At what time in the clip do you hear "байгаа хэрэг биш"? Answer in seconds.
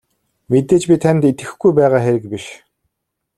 1.77-2.45